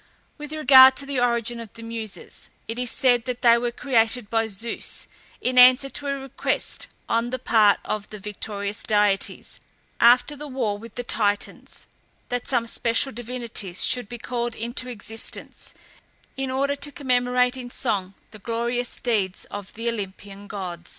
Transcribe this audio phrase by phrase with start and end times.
[0.39, 4.31] ]With regard to the origin of the Muses, it is said that they were created
[4.31, 5.07] by Zeus
[5.41, 9.59] in answer to a request on the part of the victorious deities,
[9.99, 11.85] after the war with the Titans,
[12.29, 15.71] that some special divinities should be called into existence,
[16.35, 20.89] in order to commemorate in song the glorious deeds of the Olympian gods.